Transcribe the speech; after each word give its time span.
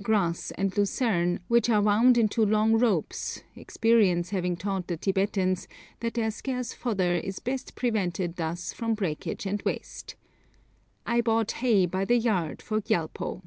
grass 0.00 0.50
and 0.52 0.74
lucerne, 0.78 1.38
which 1.48 1.68
are 1.68 1.82
wound 1.82 2.16
into 2.16 2.42
long 2.46 2.72
ropes, 2.72 3.42
experience 3.54 4.30
having 4.30 4.56
taught 4.56 4.86
the 4.86 4.96
Tibetans 4.96 5.68
that 6.00 6.14
their 6.14 6.30
scarce 6.30 6.72
fodder 6.72 7.12
is 7.16 7.40
best 7.40 7.74
preserved 7.74 8.36
thus 8.36 8.72
from 8.72 8.94
breakage 8.94 9.44
and 9.44 9.60
waste. 9.66 10.16
I 11.04 11.20
bought 11.20 11.50
hay 11.60 11.84
by 11.84 12.06
the 12.06 12.16
yard 12.16 12.62
for 12.62 12.80
Gyalpo. 12.80 13.42